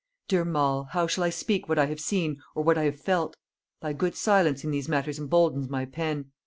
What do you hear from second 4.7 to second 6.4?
these matters emboldens my pen.